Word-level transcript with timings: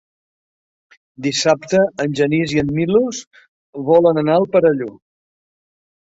Dissabte 1.27 1.81
en 2.05 2.15
Genís 2.21 2.55
i 2.57 2.63
en 2.63 2.73
Milos 2.79 3.21
volen 3.91 4.23
anar 4.25 4.41
al 4.41 4.51
Perelló. 4.57 4.91